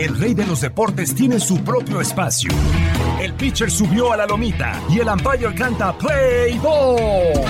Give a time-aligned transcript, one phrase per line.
[0.00, 2.50] El rey de los deportes tiene su propio espacio.
[3.20, 7.44] El pitcher subió a la lomita y el umpire canta Play Ball.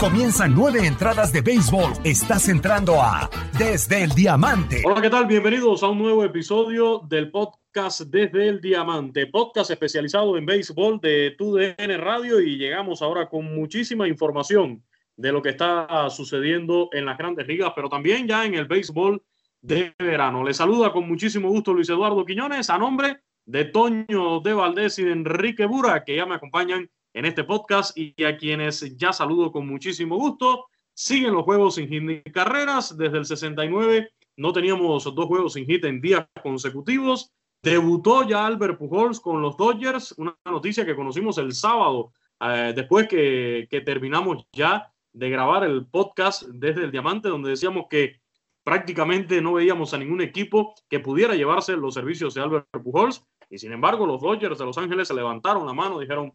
[0.00, 1.92] Comienzan nueve entradas de béisbol.
[2.02, 4.82] Estás entrando a Desde el Diamante.
[4.84, 5.26] Hola, ¿qué tal?
[5.26, 11.36] Bienvenidos a un nuevo episodio del podcast Desde el Diamante, podcast especializado en béisbol de
[11.38, 14.82] TUDN Radio y llegamos ahora con muchísima información
[15.16, 19.22] de lo que está sucediendo en las grandes ligas, pero también ya en el béisbol
[19.62, 20.44] de verano.
[20.44, 25.04] Le saluda con muchísimo gusto Luis Eduardo Quiñones a nombre de Toño de Valdés y
[25.04, 29.52] de Enrique Bura, que ya me acompañan en este podcast y a quienes ya saludo
[29.52, 30.66] con muchísimo gusto.
[30.94, 32.96] Siguen los juegos sin hit ni carreras.
[32.96, 37.30] Desde el 69 no teníamos dos juegos sin hit en días consecutivos.
[37.62, 43.06] Debutó ya Albert Pujols con los Dodgers, una noticia que conocimos el sábado, eh, después
[43.06, 48.21] que, que terminamos ya de grabar el podcast desde el Diamante, donde decíamos que
[48.64, 53.24] prácticamente no veíamos a ningún equipo que pudiera llevarse los servicios de Albert Pujols.
[53.50, 56.32] Y sin embargo, los Dodgers de Los Ángeles se levantaron la mano, dijeron,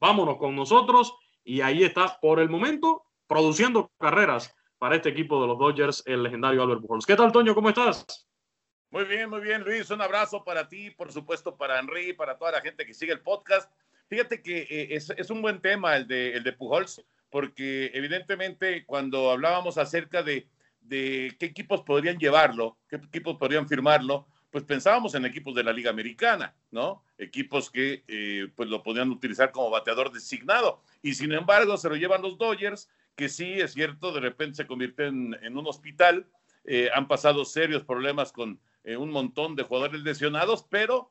[0.00, 1.14] vámonos con nosotros.
[1.44, 6.22] Y ahí está, por el momento, produciendo carreras para este equipo de los Dodgers, el
[6.22, 7.06] legendario Albert Pujols.
[7.06, 7.54] ¿Qué tal, Toño?
[7.54, 8.26] ¿Cómo estás?
[8.90, 9.90] Muy bien, muy bien, Luis.
[9.90, 13.20] Un abrazo para ti, por supuesto, para Henry, para toda la gente que sigue el
[13.20, 13.70] podcast.
[14.08, 18.86] Fíjate que eh, es, es, un buen tema el de, el de Pujols, porque evidentemente
[18.86, 20.46] cuando hablábamos acerca de
[20.88, 25.72] de qué equipos podrían llevarlo, qué equipos podrían firmarlo, pues pensábamos en equipos de la
[25.72, 27.02] Liga Americana, ¿no?
[27.18, 30.80] Equipos que eh, pues lo podían utilizar como bateador designado.
[31.02, 34.66] Y sin embargo, se lo llevan los Dodgers, que sí, es cierto, de repente se
[34.66, 36.26] convierten en un hospital.
[36.64, 41.10] Eh, han pasado serios problemas con eh, un montón de jugadores lesionados, pero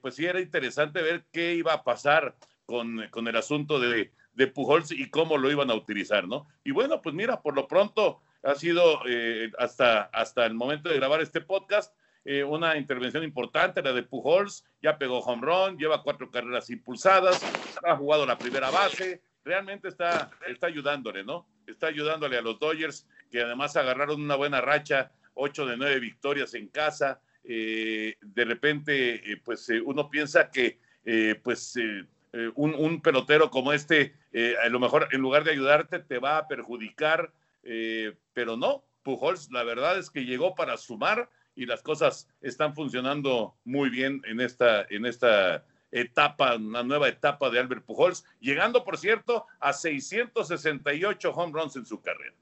[0.00, 2.34] pues sí era interesante ver qué iba a pasar
[2.66, 6.48] con, con el asunto de, de Pujols y cómo lo iban a utilizar, ¿no?
[6.64, 10.96] Y bueno, pues mira, por lo pronto ha sido eh, hasta, hasta el momento de
[10.96, 11.94] grabar este podcast
[12.24, 17.40] eh, una intervención importante, la de Pujols, ya pegó home run, lleva cuatro carreras impulsadas,
[17.84, 21.46] ha jugado la primera base, realmente está, está ayudándole, ¿no?
[21.66, 26.54] Está ayudándole a los Dodgers, que además agarraron una buena racha, ocho de nueve victorias
[26.54, 27.20] en casa.
[27.44, 30.78] Eh, de repente, pues uno piensa que,
[31.42, 31.76] pues,
[32.56, 34.14] un, un, pelotero como este,
[34.62, 37.32] a lo mejor en lugar de ayudarte, te va a perjudicar
[37.62, 42.74] eh, pero no, Pujols la verdad es que llegó para sumar y las cosas están
[42.74, 48.84] funcionando muy bien en esta, en esta etapa, una nueva etapa de Albert Pujols, llegando,
[48.84, 52.36] por cierto, a 668 home runs en su carrera.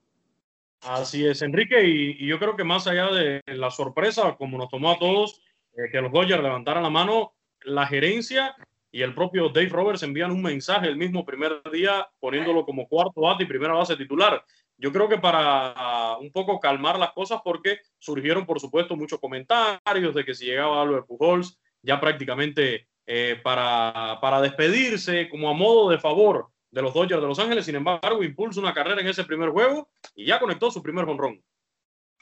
[0.82, 4.92] Así es, Enrique, y, yo creo que más allá de la sorpresa, como nos tomó
[4.92, 5.40] a todos,
[5.76, 8.54] eh, que los Dodgers levantaran la mano, la gerencia
[8.90, 13.22] y el propio Dave Roberts envían un mensaje el mismo primer día poniéndolo como cuarto
[13.22, 14.44] bate y primera base titular
[14.78, 20.14] yo creo que para un poco calmar las cosas, porque surgieron, por supuesto, muchos comentarios
[20.14, 25.90] de que si llegaba Albert Pujols, ya prácticamente eh, para, para despedirse, como a modo
[25.90, 29.24] de favor de los Dodgers de Los Ángeles, sin embargo, impulsa una carrera en ese
[29.24, 31.42] primer juego y ya conectó su primer honrón.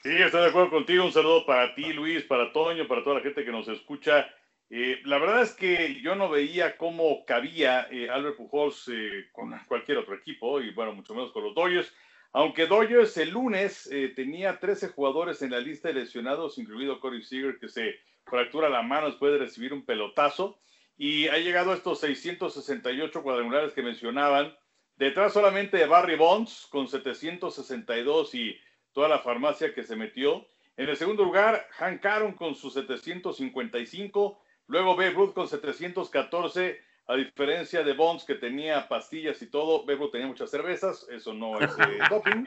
[0.01, 1.03] Sí, estoy de acuerdo contigo.
[1.03, 4.29] Un saludo para ti, Luis, para Toño, para toda la gente que nos escucha.
[4.69, 8.89] Eh, la verdad es que yo no veía cómo cabía eh, Albert Pujols
[9.31, 11.93] con cualquier otro equipo y bueno, mucho menos con los Dodgers.
[12.37, 17.21] Aunque Dodgers el lunes eh, tenía 13 jugadores en la lista de lesionados, incluido Corey
[17.21, 20.59] Seager, que se fractura la mano después de recibir un pelotazo,
[20.97, 24.53] y ha llegado a estos 668 cuadrangulares que mencionaban,
[24.97, 28.59] detrás solamente de Barry Bonds con 762 y
[28.91, 30.45] toda la farmacia que se metió.
[30.75, 37.15] En el segundo lugar, Hank Aaron con sus 755, luego Babe Ruth con 714, a
[37.15, 41.71] diferencia de Bonds, que tenía pastillas y todo, Bebo tenía muchas cervezas, eso no es
[41.77, 42.45] eh, doping.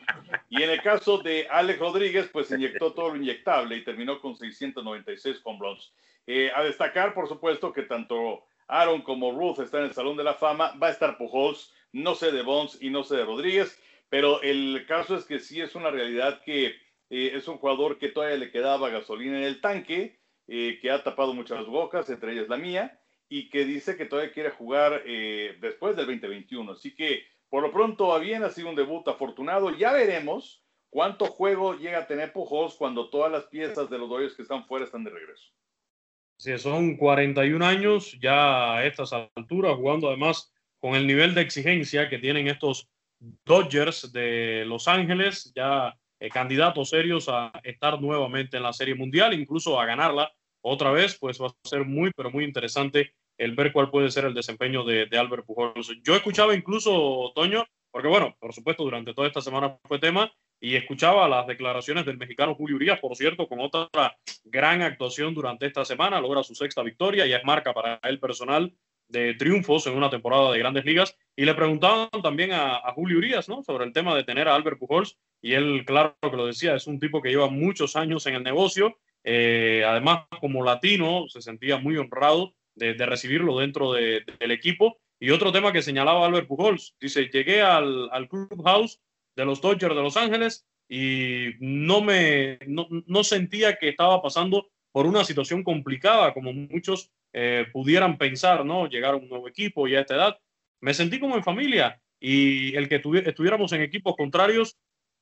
[0.48, 4.36] Y en el caso de Alex Rodríguez, pues inyectó todo lo inyectable y terminó con
[4.36, 5.92] 696 con Bonds.
[6.26, 10.24] Eh, a destacar, por supuesto, que tanto Aaron como Ruth están en el Salón de
[10.24, 13.80] la Fama, va a estar Pujols, no sé de Bonds y no sé de Rodríguez,
[14.08, 16.66] pero el caso es que sí es una realidad que
[17.10, 20.17] eh, es un jugador que todavía le quedaba gasolina en el tanque,
[20.48, 22.98] que ha tapado muchas bocas, entre ellas la mía,
[23.28, 26.72] y que dice que todavía quiere jugar eh, después del 2021.
[26.72, 29.70] Así que por lo pronto va bien, ha sido un debut afortunado.
[29.76, 34.34] Ya veremos ¿Cuánto juego llega a tener Pujols cuando todas las piezas de los Dodgers
[34.34, 35.52] que están fuera están de regreso?
[36.38, 42.08] Sí, son 41 años ya a estas alturas, jugando además con el nivel de exigencia
[42.08, 42.88] que tienen estos
[43.44, 49.34] Dodgers de Los Ángeles, ya eh, candidatos serios a estar nuevamente en la Serie Mundial,
[49.34, 50.32] incluso a ganarla
[50.62, 54.25] otra vez, pues va a ser muy, pero muy interesante el ver cuál puede ser
[54.25, 55.93] el desempeño de, de Albert Pujols.
[56.02, 60.75] Yo escuchaba incluso, Toño, porque bueno, por supuesto, durante toda esta semana fue tema, y
[60.75, 63.88] escuchaba las declaraciones del mexicano Julio Urias, por cierto, con otra
[64.44, 68.75] gran actuación durante esta semana, logra su sexta victoria y es marca para él personal
[69.08, 71.16] de triunfos en una temporada de grandes ligas.
[71.37, 73.62] Y le preguntaban también a, Julio Urias ¿no?
[73.62, 76.87] sobre el tema de tener a Albert Pujols y él, claro que lo decía, es
[76.87, 78.99] un tipo que lleva muchos años en el negocio.
[79.24, 84.98] Eh, además, como latino, se sentía muy honrado de, recibirlo dentro del equipo.
[85.20, 89.00] Y otro tema que señalaba Albert Pujols, dice, llegué al, al clubhouse
[89.34, 95.06] de los Dodgers de Los Ángeles y no me no, sentía que estaba pasando por
[95.06, 98.88] una situación complicada como muchos eh, pudieran pensar, ¿no?
[98.88, 100.38] Llegar a un nuevo equipo y a esta edad.
[100.80, 104.76] Me sentí como en familia y el que estuviéramos en equipos contrarios,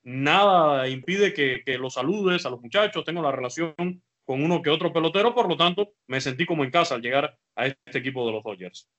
[0.07, 3.75] nada impide que, que los saludes a los muchachos, tengo la relación
[4.23, 7.37] con uno que otro pelotero, por lo tanto, me sentí como en casa al llegar
[7.55, 8.89] a este equipo de los Dodgers.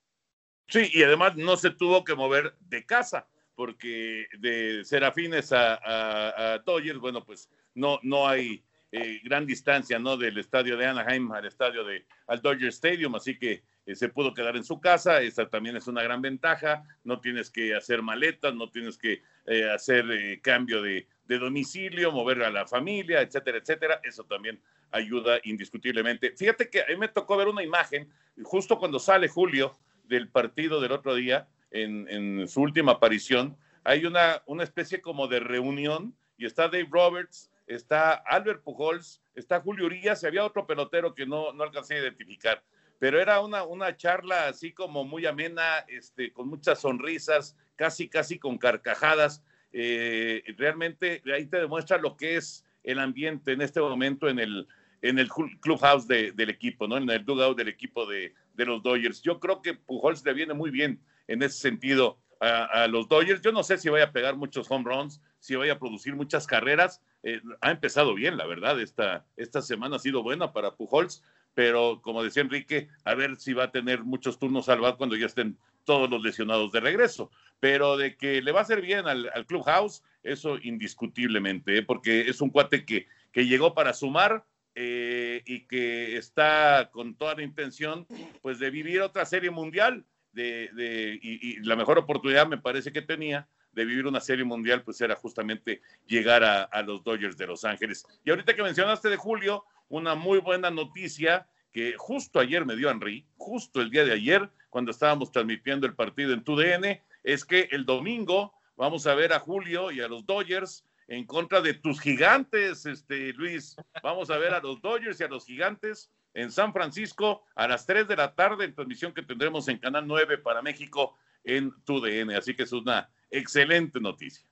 [0.66, 6.98] Sí, y además no se tuvo que mover de casa porque de Serafines a, Dodgers,
[6.98, 8.62] bueno, pues no, no hay
[8.92, 10.18] eh, gran distancia, ¿no?
[10.18, 14.34] Del estadio de Anaheim al estadio de al Dodger Stadium, así que eh, se pudo
[14.34, 18.54] quedar en su casa, esa también es una gran ventaja, no tienes que hacer maletas,
[18.54, 20.04] no tienes que eh, hacer
[20.42, 26.34] cambio de, de, domicilio, mover a la familia, etcétera, etcétera, eso también ayuda indiscutiblemente.
[26.36, 28.10] Fíjate que a mí me tocó ver una imagen,
[28.42, 34.42] justo cuando sale Julio del partido del otro día, en, su última aparición, hay una,
[34.44, 40.22] una especie como de reunión y está Dave Roberts, está Albert Pujols, está Julio Urias
[40.22, 42.62] y había otro pelotero que no, no alcancé a identificar.
[42.98, 48.38] Pero era una, una charla así como muy amena, este, con muchas sonrisas, casi, casi
[48.38, 49.42] con carcajadas.
[49.72, 54.66] Eh, realmente ahí te demuestra lo que es el ambiente en este momento en el,
[55.02, 56.96] en el clubhouse del equipo, ¿no?
[56.96, 59.22] En el dugout del equipo de, de los Dodgers.
[59.22, 63.40] Yo creo que Pujols le viene muy bien en ese sentido a, los Dodgers.
[63.40, 66.46] Yo no sé si vaya a pegar muchos home runs, si vaya a producir muchas
[66.46, 67.00] carreras.
[67.22, 68.80] Eh, ha empezado bien, la verdad.
[68.80, 71.22] Esta, esta semana ha sido buena para Pujols,
[71.58, 75.16] pero como decía Enrique, a ver si va a tener muchos turnos al bar cuando
[75.16, 77.32] ya estén todos los lesionados de regreso.
[77.58, 81.82] Pero de que le va a hacer bien al, Clubhouse, eso indiscutiblemente, ¿eh?
[81.82, 84.44] porque es un cuate que, que llegó para sumar,
[84.76, 88.06] eh, y que está con toda la intención
[88.40, 93.48] pues de vivir otra serie mundial de, y, la mejor oportunidad me parece que tenía
[93.72, 98.06] de vivir una serie mundial, pues era justamente llegar a, los Dodgers de Los Ángeles.
[98.24, 102.90] Y ahorita que mencionaste de Julio, una muy buena noticia que justo ayer me dio
[102.90, 107.68] Henry, justo el día de ayer, cuando estábamos transmitiendo el partido en TUDN, es que
[107.72, 112.00] el domingo vamos a ver a Julio y a los Dodgers en contra de tus
[112.00, 113.76] gigantes, este Luis.
[114.02, 117.86] Vamos a ver a los Dodgers y a los gigantes en San Francisco a las
[117.86, 122.30] 3 de la tarde en transmisión que tendremos en Canal 9 para México en TUDN.
[122.32, 124.47] Así que es una excelente noticia.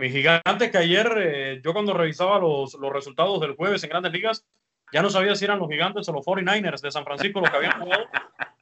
[0.00, 4.12] Mi gigante que ayer, eh, yo cuando revisaba los, los resultados del jueves en Grandes
[4.12, 4.46] Ligas,
[4.94, 7.56] ya no sabía si eran los gigantes o los 49ers de San Francisco los que
[7.58, 8.06] habían jugado,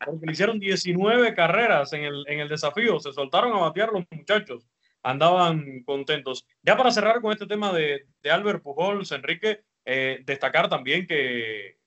[0.05, 4.03] porque le hicieron 19 carreras en el, en el desafío, se soltaron a batear los
[4.11, 4.67] muchachos,
[5.05, 6.45] andaban contentos.
[6.65, 11.79] Ya para cerrar con este tema de, de Albert Pujols, Enrique, eh, destacar también que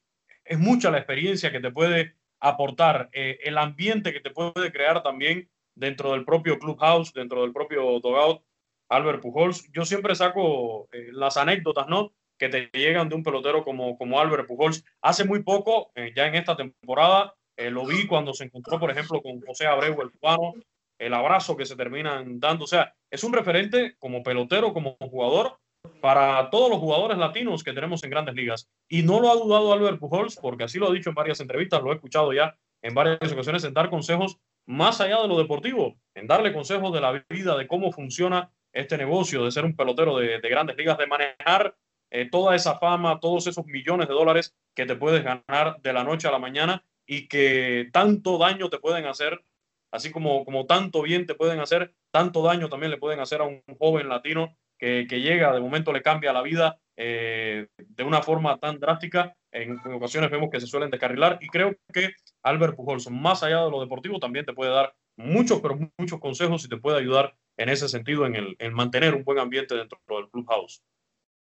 [0.45, 5.03] es mucha la experiencia que te puede aportar, eh, el ambiente que te puede crear
[5.03, 8.43] también dentro del propio clubhouse, dentro del propio dogout,
[8.91, 9.69] Albert Pujols.
[9.71, 12.13] Yo siempre saco eh, las anécdotas, ¿no?
[12.37, 14.83] Que te llegan de un pelotero como, como Albert Pujols.
[15.01, 19.21] Hace muy poco, eh, ya en esta temporada, lo vi cuando se encontró, por ejemplo,
[19.21, 20.53] con José Abreu, el cubano,
[20.97, 22.63] el abrazo que se terminan dando.
[22.63, 25.59] O sea, es un referente como pelotero, como jugador,
[25.99, 28.69] para todos los jugadores latinos que tenemos en grandes ligas.
[28.89, 31.81] Y no lo ha dudado Albert Pujols, porque así lo ha dicho en varias entrevistas,
[31.81, 35.95] lo he escuchado ya en varias ocasiones, en dar consejos más allá de lo deportivo,
[36.15, 40.17] en darle consejos de la vida, de cómo funciona este negocio, de ser un pelotero
[40.17, 41.75] de, grandes ligas, de manejar
[42.09, 46.03] eh, toda esa fama, todos esos millones de dólares que te puedes ganar de la
[46.03, 49.43] noche a la mañana y que tanto daño te pueden hacer,
[49.91, 53.45] así como, como tanto bien te pueden hacer, tanto daño también le pueden hacer a
[53.45, 58.57] un joven latino que, llega, de momento le cambia la vida eh, de una forma
[58.59, 59.35] tan drástica.
[59.51, 63.69] En, ocasiones vemos que se suelen descarrilar y creo que Albert Pujols, más allá de
[63.69, 67.69] lo deportivo, también te puede dar muchos, pero muchos consejos y te puede ayudar en
[67.69, 70.83] ese sentido, en, el, en mantener un buen ambiente dentro del clubhouse.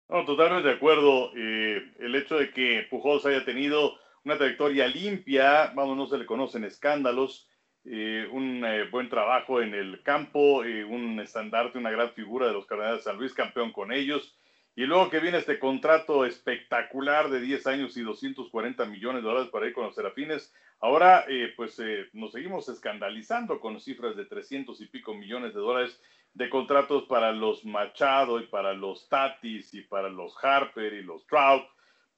[0.09, 1.33] No, totalmente de acuerdo.
[1.37, 6.27] Eh, el hecho de que Pujols haya tenido una trayectoria limpia, vamos, no se le
[6.27, 7.49] conocen escándalos,
[7.85, 12.67] eh, un eh, buen trabajo en el campo, un estandarte, una gran figura de los
[12.67, 14.38] Cardenales de San Luis, campeón con ellos.
[14.79, 19.51] Y luego que viene este contrato espectacular de 10 años y 240 millones de dólares
[19.51, 21.83] para ir con los Serafines, ahora pues
[22.13, 26.01] nos seguimos escandalizando con cifras de 300 y pico millones de dólares
[26.33, 31.27] de contratos para los Machado y para los Tatis y para los Harper y los
[31.27, 31.65] Trout.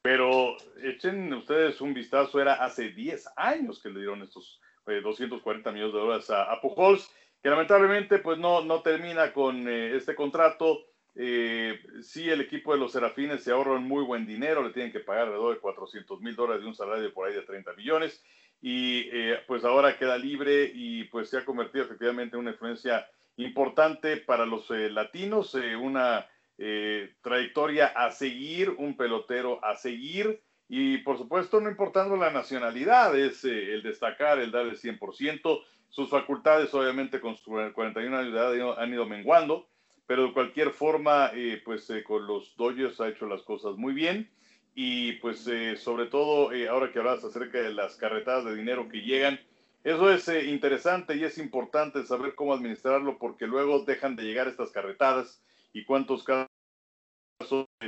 [0.02, 5.72] Pero echen ustedes un vistazo, era hace 10 años que le dieron estos 240 eh,
[5.72, 7.10] millones de dólares a, Pujols,
[7.42, 10.89] que lamentablemente pues no, no termina con eh, este contrato.
[11.22, 15.00] Eh, sí, el equipo de los Serafines se ahorran muy buen dinero, le tienen que
[15.00, 18.24] pagar alrededor de 400 mil dólares de un salario por ahí de 30 millones.
[18.62, 19.04] Y
[19.46, 24.44] pues ahora queda libre y pues se ha convertido efectivamente en una influencia importante para
[24.44, 26.26] los latinos, una
[26.62, 30.42] eh, trayectoria a seguir, un pelotero a seguir.
[30.68, 35.64] Y por supuesto no importando la nacionalidad, es eh, el destacar, el dar el 100%,
[35.88, 39.68] sus facultades obviamente con sus 41 años de edad han ido menguando,
[40.10, 44.28] pero de cualquier forma eh, pues con los Dodgers ha hecho las cosas muy bien
[44.74, 49.38] y pues sobre todo ahora que hablas acerca de las carretadas de dinero que llegan,
[49.84, 54.72] eso es interesante y es importante saber cómo administrarlo porque luego dejan de llegar estas
[54.72, 56.48] carretadas y cuántos casos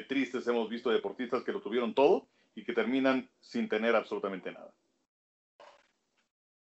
[0.06, 4.72] tristes hemos visto deportistas que lo tuvieron todo y que terminan sin tener absolutamente nada.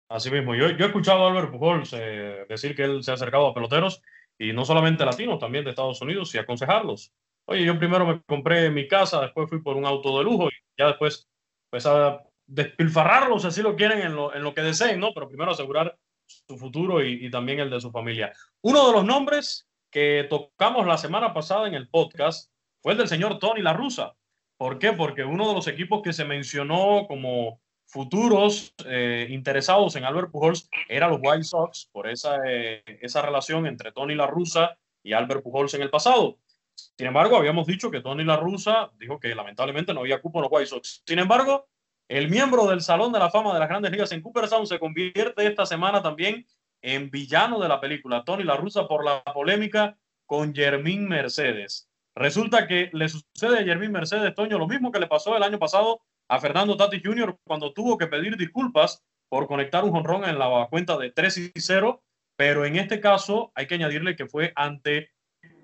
[0.10, 3.14] Así mismo, yo, yo he escuchado a Albert Pujols eh, decir que él se ha
[3.14, 4.02] acercado a peloteros
[4.38, 7.12] y no solamente latinos, también de Estados Unidos y aconsejarlos.
[7.48, 10.54] Oye, yo primero me compré mi casa, después fui por un auto de lujo y
[10.78, 11.28] ya después
[11.70, 15.14] pues a despilfarrarlos así lo quieren en lo, en lo que deseen, ¿no?
[15.14, 18.34] Pero primero asegurar su futuro y, y también el de su familia.
[18.62, 22.52] Uno de los nombres que tocamos la semana pasada en el podcast
[22.82, 24.16] fue el del señor Tony La Russa.
[24.58, 24.94] ¿Por qué?
[24.94, 30.70] Porque uno de los equipos que se mencionó como futuros eh, interesados en Albert Pujols
[30.90, 35.44] era los White Sox por esa, eh, esa relación entre Tony La Russa y Albert
[35.44, 36.38] Pujols en el pasado.
[36.76, 40.44] Sin embargo, habíamos dicho que Tony La Russa dijo que lamentablemente no había cupo en
[40.44, 41.04] los White Sox.
[41.06, 41.68] Sin embargo,
[42.08, 45.48] el miembro del Salón de la Fama de las Grandes Ligas en Cooperstown se convierte
[45.48, 46.46] esta semana también
[46.82, 51.90] en villano de la película, Tony La Russa, por la polémica con Jermín Mercedes.
[52.14, 55.60] Resulta que le sucede a Jermín Mercedes Toño lo mismo que le pasó el año
[55.60, 57.38] pasado a Fernando Tati Jr.
[57.44, 61.52] cuando tuvo que pedir disculpas por conectar un jonrón en la cuenta de 3 y
[61.56, 62.04] 0,
[62.36, 65.10] pero en este caso hay que añadirle que fue ante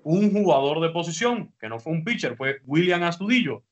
[0.04, 3.64] un jugador de posición, que no fue un pitcher, fue William Astudillo.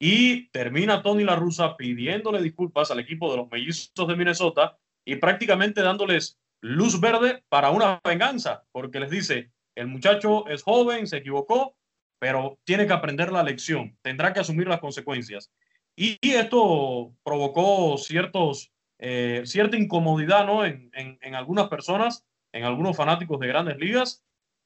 [0.00, 5.16] Y termina Tony La Russa pidiéndole disculpas al equipo de los mellizos de Minnesota y
[5.16, 11.18] prácticamente dándoles luz verde para una venganza, porque les dice, el muchacho es joven, se
[11.18, 11.76] equivocó,
[12.18, 15.52] pero tiene que aprender la lección, tendrá que asumir las consecuencias.
[16.00, 20.64] Y, esto provocó ciertos, eh, cierta incomodidad ¿no?
[20.64, 24.24] En, en, algunas personas, en algunos fanáticos de grandes ligas,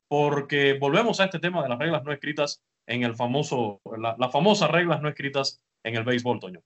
[0.09, 3.81] porque volvemos a este tema de las reglas no escritas en el famoso,
[4.19, 6.63] las famosas reglas no escritas en el béisbol, Toño.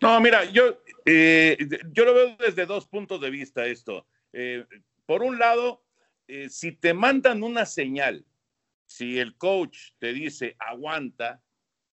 [0.00, 1.56] No, mira, yo, eh,
[1.92, 4.06] yo lo veo desde dos puntos de vista esto.
[4.32, 4.64] Eh,
[5.06, 5.84] por un lado,
[6.26, 8.24] eh, si te mandan una señal,
[8.86, 11.40] si el coach te dice aguanta,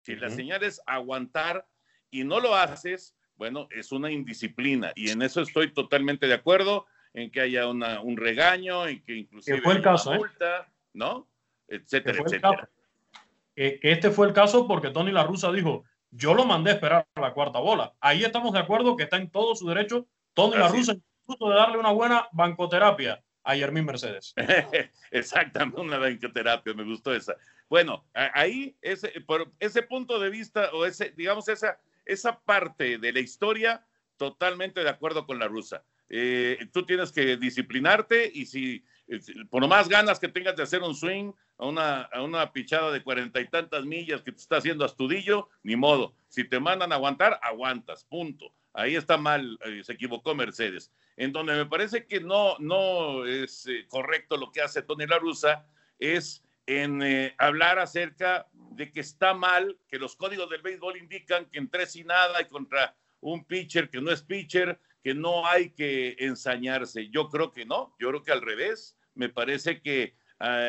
[0.02, 1.68] si la señal es aguantar
[2.16, 6.86] y no lo haces, bueno, es una indisciplina y en eso estoy totalmente de acuerdo,
[7.14, 10.18] en que haya una, un regaño y que inclusive fue el caso, ¿eh?
[10.18, 11.28] multa, ¿no?
[11.68, 12.70] Etcétera, etcétera.
[13.56, 17.08] Que, este fue el caso porque Tony La Russa dijo, yo lo mandé a esperar
[17.16, 17.94] a la cuarta bola.
[18.00, 21.56] Ahí estamos de acuerdo que está en todo su derecho Tony La Russa incluso de
[21.56, 24.34] darle una buena bancoterapia a Yermín Mercedes.
[25.12, 27.36] Exactamente, una bancoterapia, me gustó esa.
[27.70, 33.14] Bueno, ahí, ese, por ese punto de vista, o ese, digamos, esa, esa parte de
[33.14, 33.86] la historia,
[34.18, 35.84] totalmente de acuerdo con la rusa.
[36.08, 38.84] Eh, tú tienes que disciplinarte y si
[39.50, 42.92] por lo más ganas que tengas de hacer un swing a una, a una pichada
[42.92, 46.16] de cuarenta y tantas millas que te está haciendo astudillo, ni modo.
[46.28, 48.54] Si te mandan aguantar, aguantas, punto.
[48.74, 50.92] Ahí está mal, eh, se equivocó Mercedes.
[51.16, 55.18] En donde me parece que no, no es eh, correcto lo que hace Tony La
[55.18, 55.66] Russa
[55.98, 61.46] es en eh, hablar acerca de que está mal, que los códigos del béisbol indican
[61.46, 65.48] que en tres y nada y contra un pitcher que no es pitcher, que no
[65.48, 67.10] hay que ensañarse.
[67.10, 68.98] Yo creo que no, yo creo que al revés.
[69.14, 70.14] Me parece que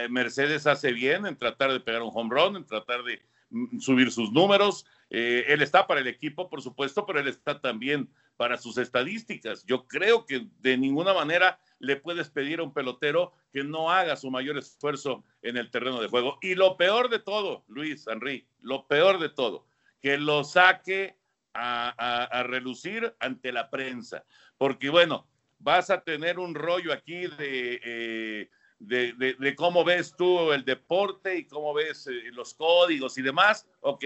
[0.08, 4.12] Mercedes hace bien en tratar de pegar un home run, en tratar de mm, subir
[4.12, 8.58] sus números, eh, él está para el equipo, por supuesto, pero él está también para
[8.58, 9.64] sus estadísticas.
[9.64, 14.16] Yo creo que de ninguna manera le puedes pedir a un pelotero que no haga
[14.16, 16.38] su mayor esfuerzo en el terreno de juego.
[16.42, 19.66] Y lo peor de todo, Luis Henry, lo peor de todo,
[20.00, 21.16] que lo saque
[21.54, 24.24] a, relucir ante la prensa.
[24.58, 25.26] Porque bueno,
[25.58, 31.46] vas a tener un rollo aquí de, eh, de, cómo ves tú el deporte y
[31.46, 33.66] cómo ves eh, los códigos y demás.
[33.80, 34.04] Ok,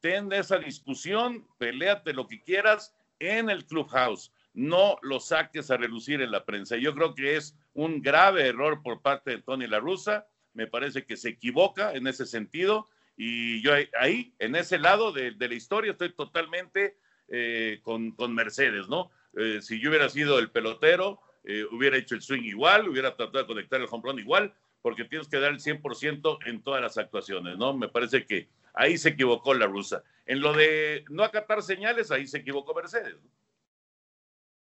[0.00, 4.32] ten esa discusión, peleate lo que quieras en el clubhouse.
[4.54, 6.76] No lo saques a relucir en la prensa.
[6.76, 10.26] Yo creo que es un grave error por parte de Tony La Russa.
[10.52, 12.88] Me parece que se equivoca en ese sentido.
[13.16, 16.96] Y yo ahí, en ese lado de, la historia, estoy totalmente
[17.28, 19.10] eh, con, Mercedes, ¿no?
[19.36, 23.40] Eh, si yo hubiera sido el pelotero, eh, hubiera hecho el swing igual, hubiera tratado
[23.40, 26.98] de conectar el home run igual, porque tienes que dar el 100% en todas las
[26.98, 27.72] actuaciones, ¿no?
[27.74, 30.02] Me parece que ahí se equivocó la rusa.
[30.26, 33.16] En lo de no acatar señales, ahí se equivocó Mercedes.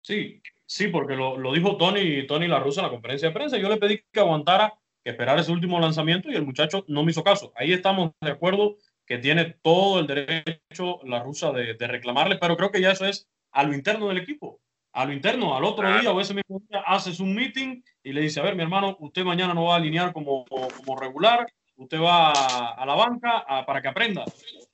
[0.07, 3.57] Sí, sí, porque lo, lo, dijo Tony, Tony La Rusa en la conferencia de prensa.
[3.57, 4.73] Yo le pedí que aguantara,
[5.03, 7.51] que esperara ese último lanzamiento y el muchacho no me hizo caso.
[7.57, 12.55] Ahí estamos de acuerdo que tiene todo el derecho la rusa de, de reclamarle, pero
[12.55, 14.61] creo que ya eso es a lo interno del equipo
[14.93, 18.21] a lo interno, al otro día o ese mismo día haces un meeting y le
[18.21, 21.45] dice, a ver, mi hermano, usted mañana no va a alinear como, como regular,
[21.75, 24.25] usted va a, la banca para que aprenda.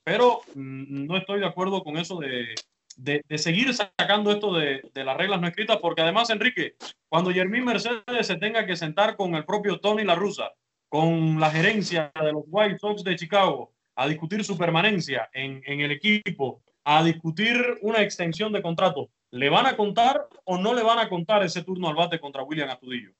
[0.02, 2.54] Pero mm, no estoy de acuerdo con eso de,
[2.96, 6.76] de, seguir sacando esto de, de, las reglas no escritas, porque además, Enrique,
[7.08, 10.52] cuando Jermín Mercedes se tenga que sentar con el propio Tony La Russa,
[10.88, 15.80] con la gerencia de los White Sox de Chicago, a discutir su permanencia en, en
[15.80, 20.84] el equipo, a discutir una extensión de contrato, ¿Le van a contar o no le
[20.84, 23.10] van a contar ese turno al bate contra William Astudillo?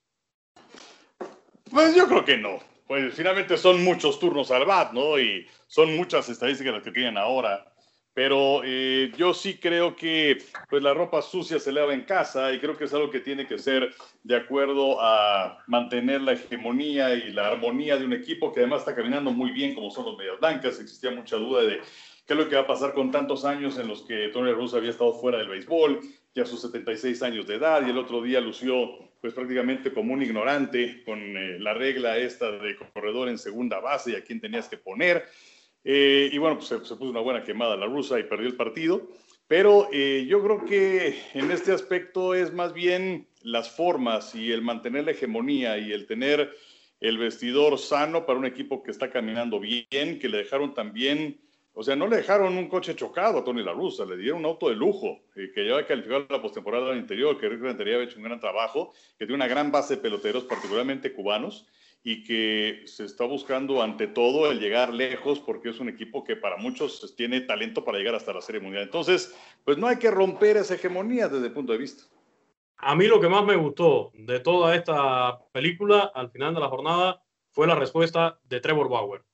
[1.68, 2.60] Pues yo creo que no.
[2.86, 5.18] Pues finalmente son muchos turnos al bat, ¿no?
[5.18, 7.73] Y son muchas estadísticas las que tienen ahora.
[8.14, 10.38] Pero eh, yo sí creo que
[10.70, 13.46] pues la ropa sucia se lava en casa y creo que es algo que tiene
[13.46, 13.92] que ser
[14.22, 18.94] de acuerdo a mantener la hegemonía y la armonía de un equipo que además está
[18.94, 20.78] caminando muy bien como son los Medias Blancas.
[20.78, 21.80] Existía mucha duda de
[22.26, 24.76] qué es lo que va a pasar con tantos años en los que Tony Russo
[24.76, 26.00] había estado fuera del béisbol,
[26.34, 30.22] ya sus 76 años de edad, y el otro día lució pues prácticamente como un
[30.22, 34.68] ignorante con eh, la regla esta de corredor en segunda base y a quién tenías
[34.68, 35.24] que poner.
[35.84, 39.08] Eh, y bueno, pues se, puso una buena quemada la rusa y perdió el partido.
[39.46, 44.62] Pero eh, yo creo que en este aspecto es más bien las formas y el
[44.62, 46.50] mantener la hegemonía y el tener
[47.00, 51.38] el vestidor sano para un equipo que está caminando bien, que le dejaron también
[51.76, 54.44] o sea, no le dejaron un coche chocado a Tony La Russa, le dieron un
[54.44, 57.96] auto de lujo, eh, que ya había calificado la postemporada del interior, que Rick Rentería
[57.96, 61.66] había hecho un gran trabajo, que tiene una gran base de peloteros, particularmente cubanos,
[62.06, 66.36] y que se está buscando ante todo el llegar lejos, porque es un equipo que
[66.36, 68.84] para muchos tiene talento para llegar hasta la Serie Mundial.
[68.84, 72.04] Entonces, pues no hay que romper esa hegemonía desde el punto de vista.
[72.76, 76.68] A mí lo que más me gustó de toda esta película al final de la
[76.68, 79.24] jornada fue la respuesta de Trevor Bauer.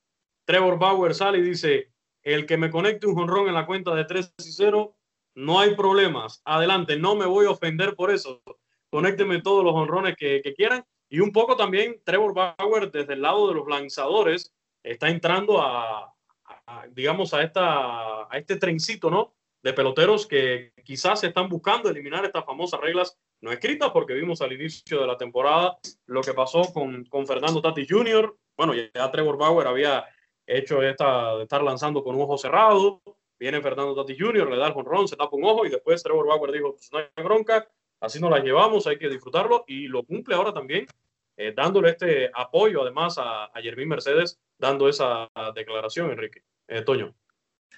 [0.45, 1.91] Trevor Bauer sale y dice,
[2.23, 4.95] el que me conecte un jonrón en la cuenta de 3 y 0,
[5.35, 6.41] no hay problemas.
[6.45, 8.41] Adelante, no me voy a ofender por eso.
[8.89, 10.85] Conécteme todos los honrones que, quieran.
[11.11, 16.15] Y un poco también Trevor Bauer desde el lado de los lanzadores está entrando a,
[16.91, 19.33] digamos, a, esta, a este trencito, ¿no?
[19.61, 24.53] De peloteros que quizás están buscando eliminar estas famosas reglas no escritas, porque vimos al
[24.53, 28.33] inicio de la temporada lo que pasó con, con Fernando Tati Jr.
[28.55, 30.05] Bueno, ya Trevor Bauer había
[30.47, 33.01] hecho esta, de estar lanzando con un ojo cerrado.
[33.37, 36.27] Viene Fernando Tati Jr., le da el jonrón, se tapa un ojo y después Trevor
[36.27, 37.67] Bauer dijo, pues no hay bronca,
[38.01, 40.87] así nos la llevamos, hay que disfrutarlo y lo cumple ahora también,
[41.37, 46.43] eh, dándole este apoyo además a, a Mercedes, dando esa declaración, Enrique.
[46.67, 47.15] Eh, Toño.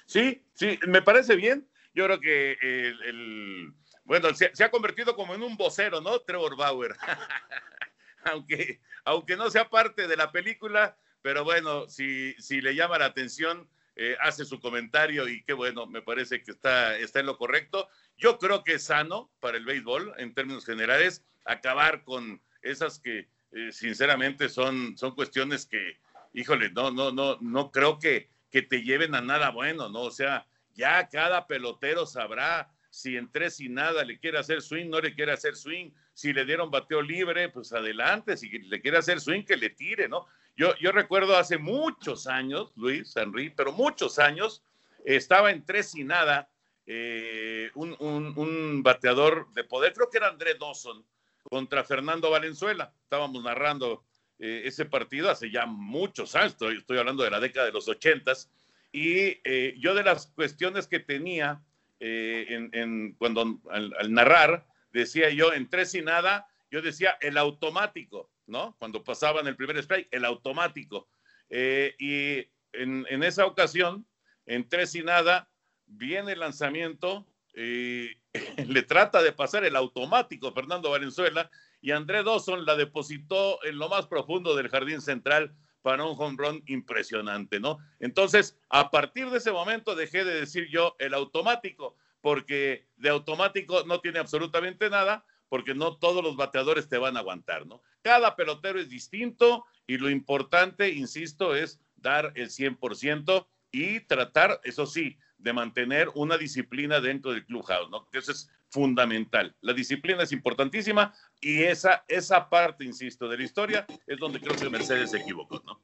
[0.05, 1.69] Sí, sí, me parece bien.
[1.93, 6.19] Yo creo que el, bueno, se, se, ha convertido como en un vocero, ¿no?
[6.21, 6.95] Trevor Bauer.
[8.23, 13.05] aunque, aunque no sea parte de la película, pero bueno, si, si le llama la
[13.05, 17.37] atención, eh, hace su comentario y qué bueno, me parece que está, está en lo
[17.37, 17.87] correcto.
[18.17, 23.27] Yo creo que es sano para el béisbol, en términos generales, acabar con esas que
[23.51, 25.97] eh, sinceramente son, son cuestiones que,
[26.33, 30.01] híjole, no, no, no, no creo que, que te lleven a nada bueno, ¿no?
[30.01, 35.01] O sea, ya cada pelotero sabrá si en tres nada le quiere hacer swing, no
[35.01, 35.89] le quiere hacer swing.
[36.13, 38.37] Si le dieron bateo libre, pues adelante.
[38.37, 40.27] Si le quiere hacer swing, que le tire, ¿no?
[40.55, 44.63] Yo, recuerdo hace muchos años, Luis Henry, pero muchos años,
[45.03, 46.47] estaba en tres y nada
[46.85, 51.03] eh, un, bateador de poder, creo que era André Dawson,
[51.49, 52.93] contra Fernando Valenzuela.
[53.03, 54.05] Estábamos narrando
[54.37, 58.51] eh, ese partido hace ya muchos años, estoy, hablando de la década de los ochentas,
[58.91, 61.63] y eh, yo de las cuestiones que tenía
[61.99, 68.75] en, cuando al, narrar, decía yo, en tres y nada, yo decía el automático, ¿no?
[68.79, 71.07] Cuando pasaban el primer spray, el automático.
[71.49, 72.37] Eh, y
[72.77, 74.05] en, en, esa ocasión,
[74.45, 75.49] en tres y nada,
[75.85, 77.25] viene el lanzamiento,
[77.55, 78.09] y
[78.67, 81.49] le trata de pasar el automático Fernando Valenzuela
[81.81, 86.37] y André Dawson la depositó en lo más profundo del jardín central para un home
[86.37, 87.77] run impresionante, ¿no?
[87.99, 93.83] Entonces, a partir de ese momento dejé de decir yo el automático, porque de automático
[93.83, 97.81] no tiene absolutamente nada, porque no todos los bateadores te van a aguantar, ¿no?
[98.03, 104.85] Cada pelotero es distinto y lo importante, insisto, es dar el 100% y tratar, eso
[104.85, 108.07] sí, de mantener una disciplina dentro del clubhouse, ¿no?
[108.13, 109.55] Eso es fundamental.
[109.61, 114.55] La disciplina es importantísima y esa, esa parte, insisto, de la historia es donde creo
[114.55, 115.81] que Mercedes se equivocó, ¿no?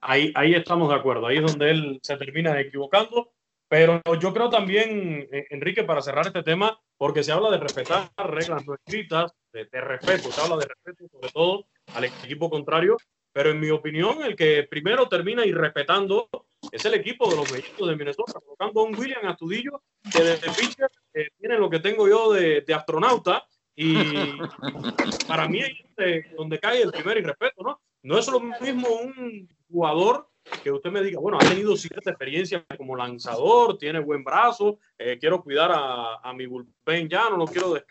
[0.00, 3.32] Ahí, ahí estamos de acuerdo, ahí es donde él se termina equivocando,
[3.74, 8.08] pero yo creo también, eh, Enrique, para cerrar este tema, porque se habla de respetar
[8.16, 12.96] reglas no escritas, de, de respeto, se habla de respeto sobre todo al equipo contrario,
[13.32, 16.28] pero en mi opinión, el que primero termina irrespetando
[16.70, 19.82] es el equipo de los mellizos de Minnesota, colocando a un William Astudillo
[20.12, 23.96] que desde pitcher eh, tiene lo que tengo yo de, de astronauta y
[25.26, 25.62] para mí
[25.96, 27.80] es donde cae el primer irrespeto, ¿no?
[28.04, 30.28] No es lo mismo un jugador
[30.62, 35.18] que usted me diga, bueno, ha tenido cierta experiencia como lanzador, tiene buen brazo, eh,
[35.18, 37.84] quiero cuidar a, a, mi bullpen ya, no lo quiero de,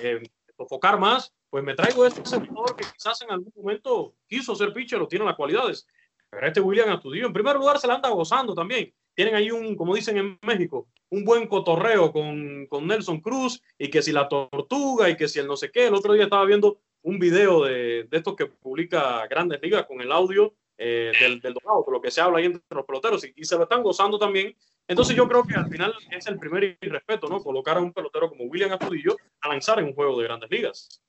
[0.00, 0.22] eh,
[0.56, 5.00] sofocar más, pues me traigo este jugador que quizás en algún momento quiso ser pitcher
[5.00, 5.86] o tiene las cualidades.
[6.30, 8.92] Pero este William Astudillo, en primer lugar, se la anda gozando también.
[9.14, 13.88] Tienen ahí un, como dicen en México, un buen cotorreo con, con Nelson Cruz y
[13.88, 15.86] que si la tortuga y que si el no sé qué.
[15.86, 20.00] El otro día estaba viendo un video de, de estos que publica Grandes Ligas con
[20.02, 23.32] el audio eh, del, del dorado, lo que se habla ahí entre los peloteros y,
[23.34, 24.56] y, se lo están gozando también.
[24.86, 27.42] Entonces yo creo que al final es el primer irrespeto, ¿no?
[27.42, 31.02] Colocar a un pelotero como William Astudillo a lanzar en un juego de Grandes Ligas.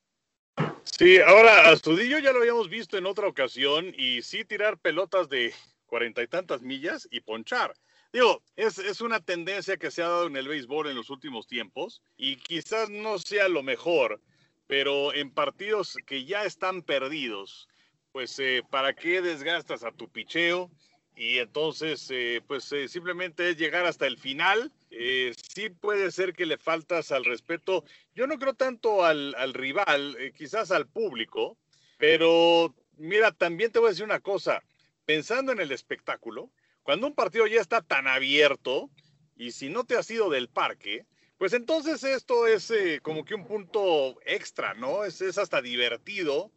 [0.83, 5.53] Sí, ahora Astudillo ya lo habíamos visto en otra ocasión y sí tirar pelotas de
[5.85, 7.73] cuarenta y tantas millas y ponchar.
[8.11, 11.45] Digo, es, es, una tendencia que se ha dado en el béisbol en los últimos
[11.45, 14.19] tiempos y quizás no sea lo mejor,
[14.65, 17.69] pero en partidos que ya están perdidos,
[18.11, 20.71] pues eh, ¿para qué desgastas a tu picheo?
[21.15, 24.71] Y entonces, eh, pues eh, simplemente es llegar hasta el final.
[24.89, 27.83] Sí puede ser que le faltas al respeto.
[28.15, 31.57] Yo no creo tanto al, al rival, quizás al público,
[31.97, 34.63] pero mira, también te voy a decir una cosa.
[35.05, 36.51] Pensando en el espectáculo,
[36.83, 38.89] cuando un partido ya está tan abierto
[39.35, 41.05] y si no te has ido del parque,
[41.37, 45.03] pues entonces esto es como que un punto extra, ¿no?
[45.03, 46.51] Es hasta divertido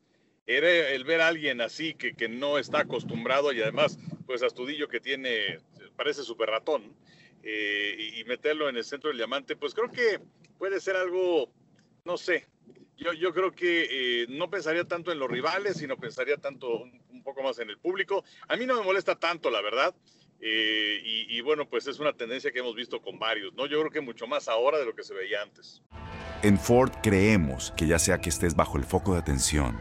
[0.47, 4.89] el, el ver a alguien así que, que, no está acostumbrado y además, pues Astudillo
[4.89, 5.61] que tiene,
[5.97, 6.95] parece súper ratón,
[7.45, 10.21] eh, y, meterlo en el centro del diamante, pues creo que
[10.59, 11.53] puede ser algo,
[12.05, 12.47] no sé,
[12.97, 17.23] yo, yo creo que eh, no pensaría tanto en los rivales, sino pensaría tanto un,
[17.25, 18.25] poco más en el público.
[18.49, 19.95] A mí no me molesta tanto, la verdad.
[20.41, 23.67] Eh, y, bueno, pues es una tendencia que hemos visto con varios, ¿no?
[23.67, 25.83] Yo creo que mucho más ahora de lo que se veía antes.
[26.43, 29.81] En Ford creemos que ya sea que estés bajo el foco de atención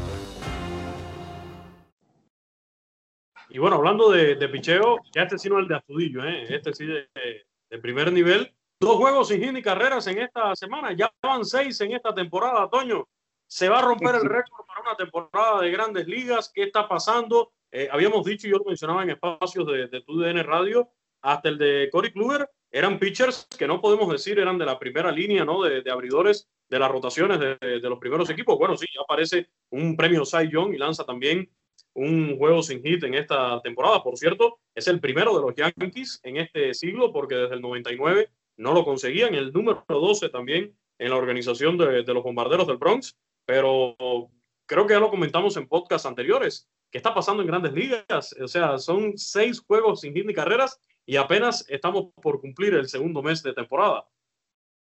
[3.53, 6.45] Y bueno, hablando de, de picheo, ya este sí no es el de Astudillo, ¿eh?
[6.49, 8.53] este sí de, primer nivel.
[8.79, 12.69] Dos juegos sin hit ni carreras en esta semana, ya van seis en esta temporada,
[12.69, 13.07] Toño.
[13.45, 16.49] Se va a romper el récord para una temporada de grandes ligas.
[16.53, 17.51] ¿Qué está pasando?
[17.71, 20.89] Eh, habíamos dicho, yo lo mencionaba en espacios de, de TUDN Radio,
[21.21, 25.11] hasta el de Cory Kluber, eran pitchers que no podemos decir eran de la primera
[25.11, 25.61] línea, ¿no?
[25.61, 28.57] De, de abridores de las rotaciones de, de, los primeros equipos.
[28.57, 31.49] Bueno, sí, ya aparece un premio Cy Young y lanza también
[31.93, 34.03] un juego sin hit en esta temporada.
[34.03, 38.29] Por cierto, es el primero de los Yankees en este siglo porque desde el 99
[38.57, 39.35] no lo conseguían.
[39.35, 43.17] El número 12 también en la organización de, los bombarderos del Bronx.
[43.45, 43.95] Pero
[44.65, 46.69] creo que ya lo comentamos en podcasts anteriores.
[46.91, 48.35] ¿Qué está pasando en grandes ligas?
[48.41, 52.87] O sea, son seis juegos sin hit ni carreras y apenas estamos por cumplir el
[52.87, 54.05] segundo mes de temporada.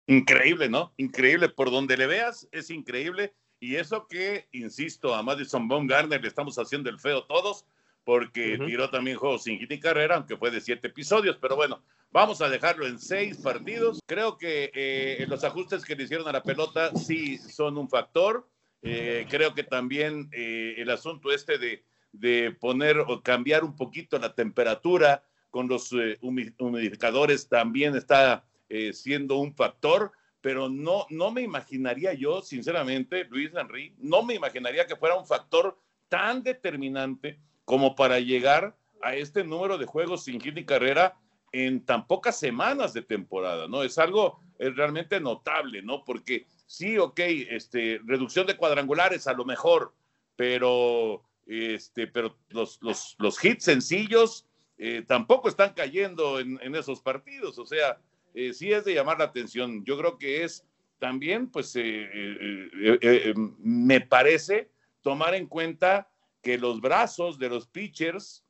[0.07, 0.93] Increíble, ¿no?
[0.97, 1.49] Increíble.
[1.49, 3.35] Por donde le veas, es increíble.
[3.65, 7.65] Y eso que, insisto, a Madison Baumgartner le estamos haciendo el feo todos,
[8.05, 8.67] porque uh -huh.
[8.67, 12.43] tiró también juegos sin hit y carrera, aunque fue de siete episodios, pero bueno, vamos
[12.43, 14.01] a dejarlo en seis partidos.
[14.05, 18.47] Creo que eh, los ajustes que le hicieron a la pelota sí son un factor.
[18.83, 24.19] Eh, creo que también eh, el asunto este de, de poner o cambiar un poquito
[24.19, 28.45] la temperatura con los humidificadores también está
[28.93, 30.11] siendo un factor,
[30.45, 35.25] pero no, no me imaginaría yo, sinceramente, Luis Henry, no me imaginaría que fuera un
[35.25, 35.79] factor
[36.11, 41.17] tan determinante como para llegar a este número de juegos sin hit y carrera
[41.51, 43.83] en tan pocas semanas de temporada, ¿no?
[43.83, 46.05] Es algo realmente notable, ¿no?
[46.05, 49.95] Porque sí, ok, este, reducción de cuadrangulares a lo mejor,
[50.37, 57.01] pero, este, pero los, los, los hits sencillos eh, tampoco están cayendo en, en, esos
[57.01, 57.99] partidos, o sea,
[58.35, 59.85] eh, sí es de llamar la atención.
[59.85, 60.67] Yo creo que es
[60.99, 64.71] también, pues, eh, me parece
[65.01, 66.09] tomar en cuenta
[66.43, 68.45] que los brazos de los pitchers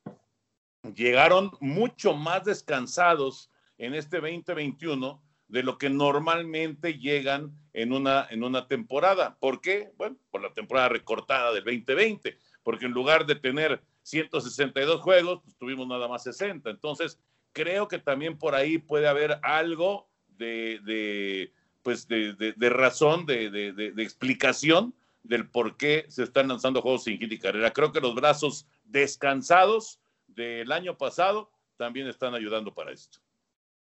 [0.95, 8.43] llegaron mucho más descansados en este 2021 de lo que normalmente llegan en una, en
[8.43, 9.37] una temporada.
[9.39, 9.93] ¿Por qué?
[9.97, 15.57] Bueno, por la temporada recortada del 2020, porque en lugar de tener 162 juegos, pues
[15.57, 16.71] tuvimos nada más 60.
[16.71, 17.19] Entonces,
[17.55, 23.93] creo que también por ahí puede haber algo de, de pues de, de, razón, de,
[23.99, 27.73] explicación del por qué se están lanzando juegos sin hit y carrera.
[27.73, 33.19] Creo que los brazos descansados del año pasado también están ayudando para esto.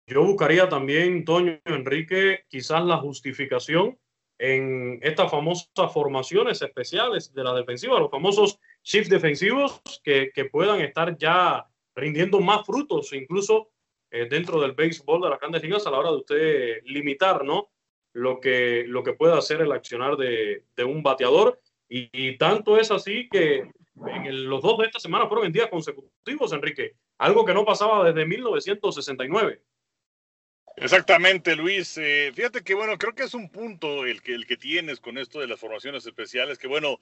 [0.07, 3.99] Yo buscaría también, Toño Enrique, quizás la justificación
[4.39, 10.79] en estas famosas formaciones especiales de la defensiva, los famosos shift defensivos que, que puedan
[10.81, 13.69] estar ya rindiendo más frutos, incluso
[14.09, 17.71] eh, dentro del béisbol de las grandes ligas a la hora de usted limitar, ¿no?
[18.13, 21.61] Lo que, lo que puede hacer el accionar de, de un bateador.
[21.93, 26.53] Y, tanto es así que en los dos de esta semana fueron en días consecutivos,
[26.53, 29.61] Enrique, algo que no pasaba desde 1969.
[30.77, 31.97] Exactamente, Luis.
[31.97, 35.17] Eh, fíjate que, bueno, creo que es un punto el que, el que tienes con
[35.17, 36.97] esto de las formaciones especiales, que, bueno,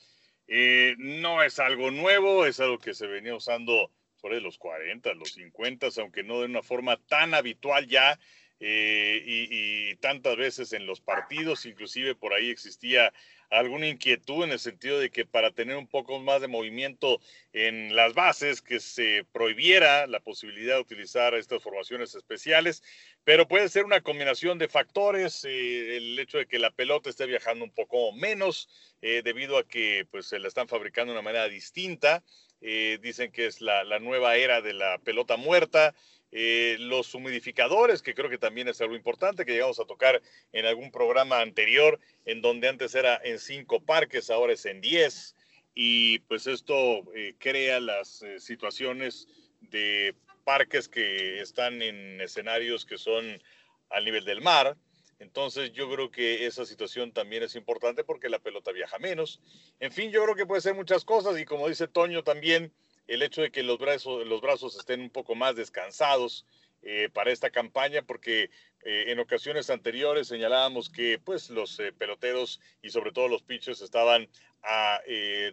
[0.47, 5.33] eh, no es algo nuevo, es algo que se venía usando sobre los 40, los
[5.33, 8.19] 50, aunque no de una forma tan habitual ya
[8.61, 13.13] eh, y, tantas veces en los partidos, inclusive por ahí existía
[13.49, 17.19] alguna inquietud en el sentido de que para tener un poco más de movimiento
[17.53, 22.83] en las bases, que se prohibiera la posibilidad de utilizar estas formaciones especiales,
[23.23, 27.25] pero puede ser una combinación de factores, eh, el hecho de que la pelota esté
[27.25, 28.69] viajando un poco menos,
[29.01, 32.23] eh, debido a que pues, se la están fabricando de una manera distinta,
[32.61, 35.93] eh, dicen que es la, la nueva era de la pelota muerta,
[36.31, 40.21] eh, los humidificadores, que creo que también es algo importante, que llegamos a tocar
[40.53, 45.35] en algún programa anterior, en donde antes era en cinco parques, ahora es en diez,
[45.73, 49.27] y pues esto eh, crea las eh, situaciones
[49.61, 53.41] de parques que están en escenarios que son
[53.89, 54.77] al nivel del mar.
[55.19, 59.41] Entonces yo creo que esa situación también es importante porque la pelota viaja menos.
[59.79, 62.73] En fin, yo creo que puede ser muchas cosas y como dice Toño también,
[63.07, 66.45] el hecho de que los brazos, los brazos estén un poco más descansados
[66.81, 68.49] eh, para esta campaña, porque
[68.85, 73.81] eh, en ocasiones anteriores señalábamos que pues los eh, peloteros y sobre todo los pitchers
[73.81, 74.29] estaban
[74.63, 75.01] a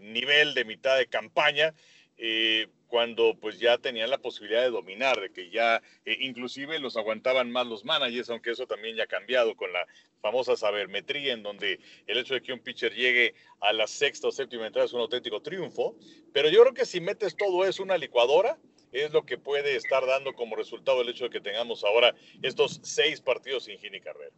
[0.01, 1.73] nivel de mitad de campaña
[2.19, 6.97] eh, cuando pues ya tenían la posibilidad de dominar, de que ya eh, inclusive los
[6.97, 9.87] aguantaban más los managers, aunque eso también ya ha cambiado con la
[10.21, 14.33] famosa sabermetría, en donde el hecho de que un pitcher llegue a la sexta o
[14.33, 15.97] séptima entrada es un auténtico triunfo,
[16.33, 18.57] pero yo creo que si metes todo eso una licuadora,
[18.93, 22.81] es lo que puede estar dando como resultado el hecho de que tengamos ahora estos
[22.83, 24.35] seis partidos sin Gini Carrera.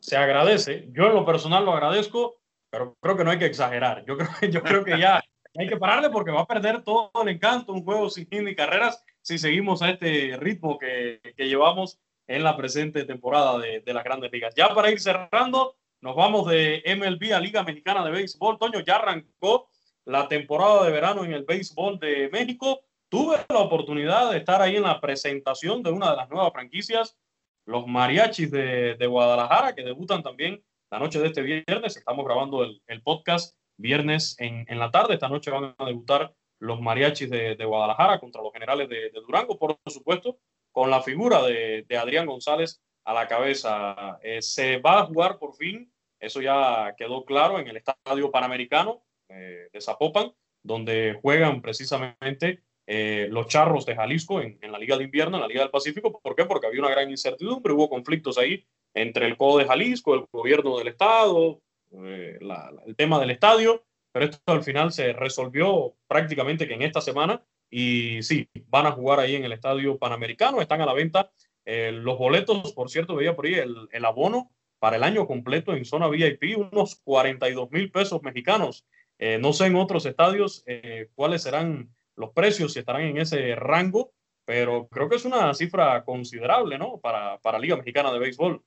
[0.00, 2.36] Se agradece, yo en lo personal lo agradezco,
[2.70, 4.04] pero creo que no hay que exagerar.
[4.04, 5.22] Yo creo, yo creo que ya
[5.56, 9.04] hay que pararle porque va a perder todo el encanto un juego sin ni carreras
[9.22, 14.04] si seguimos a este ritmo que, que llevamos en la presente temporada de, de, las
[14.04, 14.54] grandes ligas.
[14.56, 18.58] Ya para ir cerrando, nos vamos de MLB a Liga Mexicana de Béisbol.
[18.58, 19.68] Toño, ya arrancó
[20.04, 22.80] la temporada de verano en el béisbol de México.
[23.08, 27.16] Tuve la oportunidad de estar ahí en la presentación de una de las nuevas franquicias,
[27.64, 31.96] los mariachis de, de Guadalajara, que debutan también la noche de este viernes.
[31.96, 35.14] Estamos grabando el, el podcast viernes en, en, la tarde.
[35.14, 39.20] Esta noche van a debutar los mariachis de, de Guadalajara contra los generales de, de,
[39.20, 40.38] Durango, por supuesto,
[40.72, 44.18] con la figura de, Adrián González a la cabeza.
[44.22, 49.02] Eh, se va a jugar por fin, eso ya quedó claro, en el Estadio Panamericano
[49.28, 50.32] eh, de Zapopan,
[50.62, 55.42] donde juegan precisamente eh, los charros de Jalisco en, en, la Liga de Invierno, en
[55.42, 56.20] la Liga del Pacífico.
[56.20, 56.44] ¿Por qué?
[56.44, 60.78] Porque había una gran incertidumbre, hubo conflictos ahí entre el CODE de Jalisco, el gobierno
[60.78, 61.60] del Estado,
[62.04, 62.38] eh,
[62.86, 67.42] el tema del estadio, pero esto al final se resolvió prácticamente que en esta semana
[67.70, 71.30] y sí, van a jugar ahí en el estadio panamericano, están a la venta
[71.64, 75.84] eh, los boletos, por cierto, veía por ahí el, abono para el año completo en
[75.84, 78.86] zona VIP, unos 42 mil pesos mexicanos
[79.18, 80.64] Eh, no sé en otros estadios
[81.14, 84.12] cuáles serán los precios, si estarán en ese rango,
[84.44, 86.98] pero creo que es una cifra considerable, ¿no?
[86.98, 88.62] Para, para Liga Mexicana de Béisbol.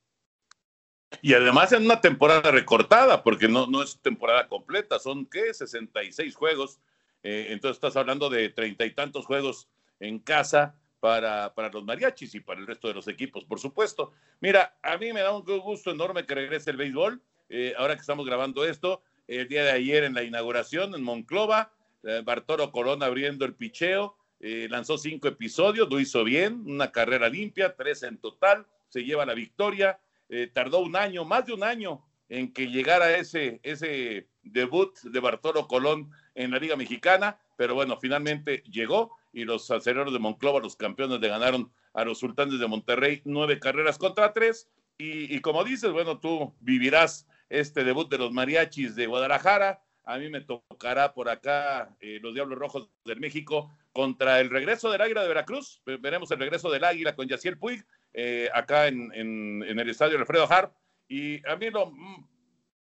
[1.22, 5.52] Y además en una temporada recortada, porque no, no es temporada completa, son ¿qué?
[5.52, 6.80] 66 juegos.
[7.22, 9.68] Eh, entonces estás hablando de treinta y tantos juegos
[10.00, 14.12] en casa para, para, los mariachis y para el resto de los equipos, por supuesto.
[14.40, 17.20] Mira, a mí me da un gusto enorme que regrese el béisbol.
[17.48, 21.72] Eh, ahora que estamos grabando esto, el día de ayer en la inauguración en Monclova,
[22.04, 27.74] eh, Bartolo Colón abriendo el picheo, lanzó cinco episodios, lo hizo bien, una carrera limpia,
[27.74, 29.98] tres en total, se lleva la victoria.
[30.28, 35.20] Eh, tardó un año, más de un año, en que llegara ese, ese debut de
[35.20, 40.60] Bartolo Colón en la Liga Mexicana, pero bueno, finalmente llegó y los aceleros de Monclova,
[40.60, 44.68] los campeones, le ganaron a los sultanes de Monterrey nueve carreras contra tres.
[44.98, 49.82] Y, y como dices, bueno, tú vivirás este debut de los mariachis de Guadalajara.
[50.04, 54.90] A mí me tocará por acá eh, los Diablos Rojos del México contra el regreso
[54.90, 55.82] del Águila de Veracruz.
[55.84, 57.84] Veremos el regreso del Águila con Yaciel Puig
[58.20, 60.74] eh, acá en, el estadio Alfredo Harp.
[61.06, 61.92] Y a mí lo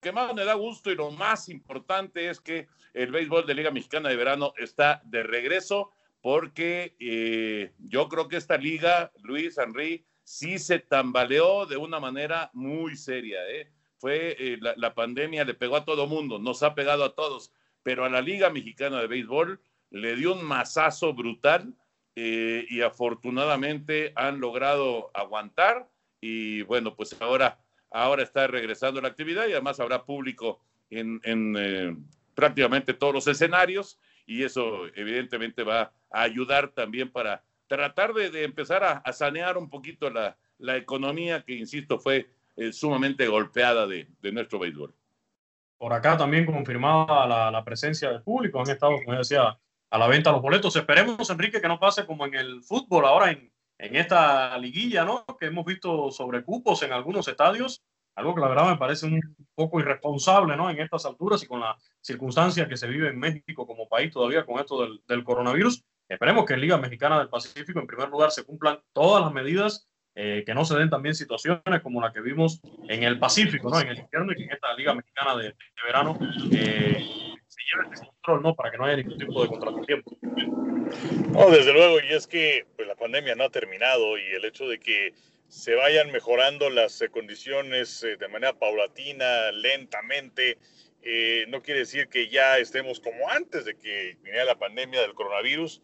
[0.01, 3.73] que más me da gusto y lo más importante es que el béisbol de Liga
[3.73, 10.07] Mexicana de Verano está de regreso porque eh, yo creo que esta liga, Luis Henry,
[10.23, 13.40] sí se tambaleó de una manera muy seria.
[13.51, 13.73] ¿eh?
[13.99, 18.05] Fue la, la, pandemia, le pegó a todo mundo, nos ha pegado a todos, pero
[18.05, 21.75] a la Liga Mexicana de Béisbol le dio un mazazo brutal
[22.16, 25.88] eh, y afortunadamente han logrado aguantar
[26.20, 27.59] y bueno, pues ahora,
[27.90, 31.96] ahora está regresando la actividad y además habrá público en, eh,
[32.35, 38.85] prácticamente todos los escenarios y eso evidentemente va a ayudar también para tratar de, empezar
[38.85, 40.37] a, sanear un poquito la,
[40.77, 44.94] economía que, insisto, fue eh, sumamente golpeada de, nuestro béisbol.
[45.79, 49.59] Por acá también confirmada la, la, presencia del público, han estado, como decía,
[49.94, 50.74] a la venta los boletos.
[50.74, 55.24] Esperemos, Enrique, que no pase como en el fútbol ahora en, en esta liguilla, ¿no?
[55.38, 57.80] Que hemos visto sobre cupos en algunos estadios,
[58.16, 59.20] algo que la verdad me parece un
[59.54, 60.68] poco irresponsable, ¿no?
[60.68, 64.44] En estas alturas y con la circunstancia que se vive en México como país todavía
[64.44, 65.85] con esto del, del coronavirus.
[66.09, 69.88] Esperemos que en Liga Mexicana del Pacífico, en primer lugar, se cumplan todas las medidas,
[70.16, 73.78] eh, que no se den también situaciones como la que vimos en el Pacífico, ¿no?
[73.78, 76.18] En el invierno y en esta Liga Mexicana de, de verano.
[76.50, 78.55] Eh, se lleve este control, ¿no?
[78.55, 80.17] Para que no haya ningún tipo de contratiempo.
[81.31, 84.69] No, desde luego, y es que pues, la pandemia no ha terminado y el hecho
[84.69, 85.14] de que
[85.49, 90.59] se vayan mejorando las eh, condiciones eh, de manera paulatina, lentamente,
[91.03, 95.14] eh, no quiere decir que ya estemos como antes de que viniera la pandemia del
[95.14, 95.83] coronavirus.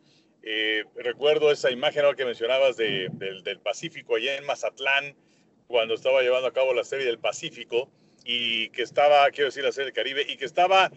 [0.96, 5.14] recuerdo esa imagen que mencionabas del, del Pacífico allá en Mazatlán,
[5.66, 7.90] cuando estaba llevando a cabo la serie del Pacífico
[8.24, 10.90] y que estaba, quiero decir, la serie del Caribe, y que estaba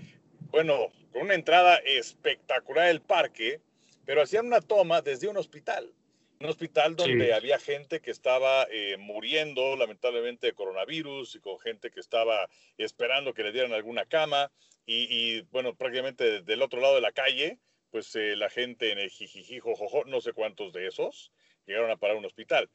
[0.54, 3.60] bueno, con una entrada espectacular del parque,
[4.06, 5.92] pero hacían una toma desde un hospital.
[6.40, 11.90] Un hospital donde había gente que estaba eh, muriendo lamentablemente de coronavirus y con gente
[11.90, 14.52] que estaba esperando que le dieran alguna cama.
[14.86, 17.58] Y, bueno, prácticamente del otro lado de la calle,
[17.90, 21.32] pues eh, la gente en el jijijijojojo, no sé cuántos de esos,
[21.66, 22.70] llegaron a parar un hospital.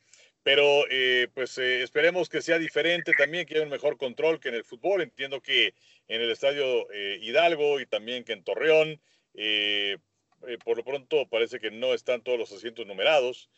[0.49, 4.49] Pero eh, pues eh, esperemos que sea diferente también, que haya un mejor control que
[4.49, 5.03] en el fútbol.
[5.03, 5.75] Entiendo que
[6.09, 8.99] en el estadio eh, Hidalgo y también que en Torreón,
[10.65, 13.51] por lo pronto parece que no están todos los asientos numerados,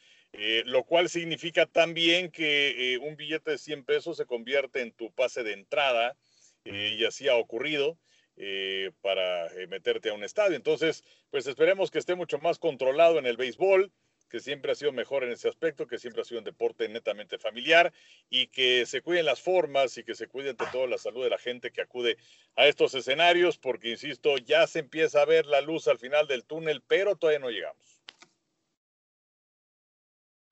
[0.64, 5.44] lo cual significa también que un billete de 100 pesos se convierte en tu pase
[5.44, 6.16] de entrada
[6.64, 7.98] y así ha ocurrido.
[9.00, 10.57] para meterte a un estadio.
[10.57, 13.92] Entonces, pues esperemos que esté mucho más controlado en el béisbol
[14.30, 17.38] que siempre ha sido mejor en ese aspecto, que siempre ha sido un deporte netamente
[17.38, 17.92] familiar
[18.30, 21.30] y que se cuiden las formas y que se cuide ante todo la salud de
[21.30, 22.16] la gente que acude
[22.56, 26.44] a estos escenarios, porque insisto, ya se empieza a ver la luz al final del
[26.44, 28.00] túnel, pero todavía no llegamos.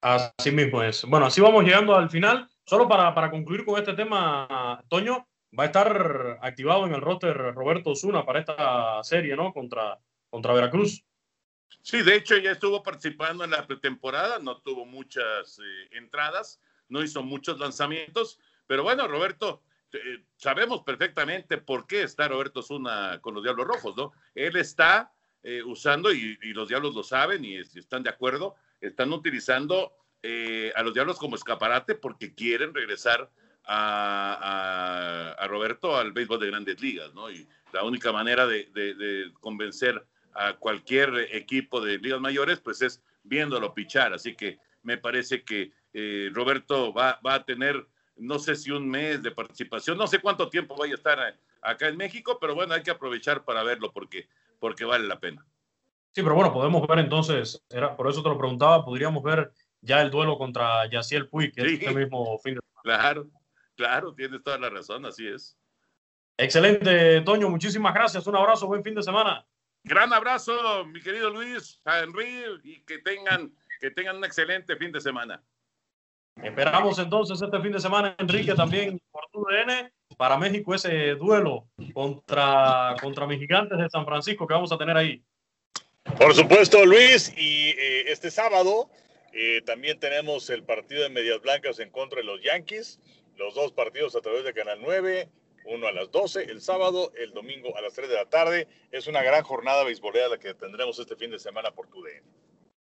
[0.01, 1.05] Así mismo es.
[1.05, 2.49] Bueno, así vamos llegando al final.
[2.65, 5.27] Solo para, para concluir con este tema, Toño,
[5.59, 9.53] va a estar activado en el roster Roberto Osuna para esta serie, ¿no?
[9.53, 9.99] Contra,
[10.31, 11.05] contra Veracruz.
[11.83, 17.03] Sí, de hecho ya estuvo participando en la pretemporada, no tuvo muchas eh, entradas, no
[17.03, 19.63] hizo muchos lanzamientos, pero bueno, Roberto,
[19.93, 24.13] eh, sabemos perfectamente por qué está Roberto Zuna con los Diablos Rojos, ¿no?
[24.35, 25.13] Él está
[25.43, 29.95] eh, usando, y, los Diablos lo saben y, están de acuerdo, están utilizando
[30.75, 33.31] a los Diablos como escaparate porque quieren regresar
[33.65, 37.31] a, Roberto al béisbol de grandes ligas, ¿no?
[37.31, 40.05] Y la única manera de, de convencer
[40.39, 44.13] a cualquier equipo de ligas mayores, pues es viéndolo pichar.
[44.15, 47.87] Así que me parece que eh, Roberto va, va, a tener,
[48.17, 51.89] no sé si un mes de participación, no sé cuánto tiempo vaya a estar acá
[51.89, 54.29] en México, pero bueno, hay que aprovechar para verlo porque,
[54.61, 55.45] porque vale la pena.
[56.13, 60.01] Sí, pero bueno, podemos ver entonces, era, por eso te lo preguntaba, podríamos ver ya
[60.03, 62.83] el duelo contra Yaciel Puig, que es este mismo fin de semana.
[62.83, 63.31] Claro,
[63.75, 65.59] claro, tienes toda la razón, así es.
[66.37, 69.45] Excelente, Toño, muchísimas gracias, un abrazo, buen fin de semana.
[69.85, 74.93] Gran abrazo, mi querido Luis, a Henry, y que tengan, que tengan un excelente fin
[74.93, 75.43] de semana.
[76.43, 81.69] Esperamos entonces este fin de semana, Enrique, también por tu DN, para México ese duelo
[81.93, 85.23] contra, contra mis gigantes de San Francisco que vamos a tener ahí.
[86.17, 88.91] Por supuesto, Luis, y eh, este sábado
[89.33, 93.01] eh, también tenemos el partido de Medias Blancas en contra de los Yankees,
[93.37, 95.29] los dos partidos a través de Canal 9,
[95.69, 98.69] uno a las 12 el sábado, el domingo a las 3 de la tarde.
[98.91, 102.23] Es una gran jornada beisbolera la que tendremos este fin de semana por tu DN.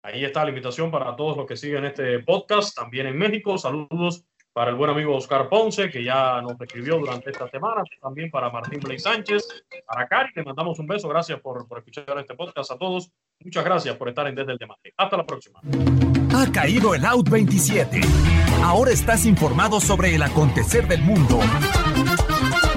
[0.02, 3.56] Ahí está la invitación para todos los que siguen este podcast, también en México.
[3.56, 8.30] Saludos para el buen amigo Oscar Ponce, que ya nos escribió durante esta semana, también
[8.30, 12.36] para Martín Blake Sánchez, para Cari, le mandamos un beso, gracias por, por, escuchar este
[12.36, 13.10] podcast a todos,
[13.40, 14.94] muchas gracias por estar en Desde el Diamante.
[14.96, 15.60] Hasta la próxima.
[16.36, 18.00] Ha caído el Out 27.
[18.62, 21.40] Ahora estás informado sobre el acontecer del mundo.